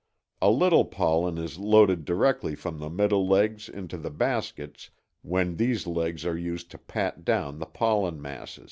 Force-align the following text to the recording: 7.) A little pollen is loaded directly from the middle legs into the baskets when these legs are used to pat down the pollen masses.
7.) 0.41 0.51
A 0.51 0.57
little 0.57 0.85
pollen 0.85 1.37
is 1.37 1.59
loaded 1.59 2.05
directly 2.05 2.55
from 2.55 2.79
the 2.79 2.89
middle 2.89 3.27
legs 3.27 3.69
into 3.69 3.99
the 3.99 4.09
baskets 4.09 4.89
when 5.21 5.57
these 5.57 5.85
legs 5.85 6.25
are 6.25 6.35
used 6.35 6.71
to 6.71 6.79
pat 6.79 7.23
down 7.23 7.59
the 7.59 7.67
pollen 7.67 8.19
masses. 8.19 8.59